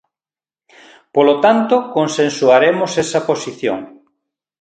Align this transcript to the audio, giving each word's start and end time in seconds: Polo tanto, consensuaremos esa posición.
Polo 1.15 1.35
tanto, 1.45 1.75
consensuaremos 1.97 2.91
esa 3.03 3.19
posición. 3.29 3.79